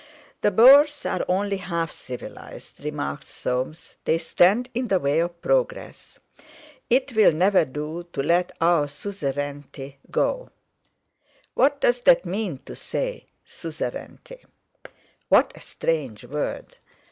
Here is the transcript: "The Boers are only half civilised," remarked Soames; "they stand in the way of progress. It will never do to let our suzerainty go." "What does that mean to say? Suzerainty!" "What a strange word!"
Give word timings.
"The 0.41 0.49
Boers 0.49 1.05
are 1.05 1.23
only 1.27 1.57
half 1.57 1.91
civilised," 1.91 2.83
remarked 2.83 3.29
Soames; 3.29 3.97
"they 4.03 4.17
stand 4.17 4.67
in 4.73 4.87
the 4.87 4.99
way 4.99 5.19
of 5.19 5.39
progress. 5.43 6.17
It 6.89 7.13
will 7.15 7.31
never 7.33 7.65
do 7.65 8.07
to 8.11 8.23
let 8.23 8.51
our 8.59 8.87
suzerainty 8.87 9.99
go." 10.09 10.49
"What 11.53 11.79
does 11.81 11.99
that 11.99 12.25
mean 12.25 12.61
to 12.65 12.75
say? 12.75 13.27
Suzerainty!" 13.45 14.43
"What 15.29 15.55
a 15.55 15.59
strange 15.61 16.23
word!" 16.25 16.77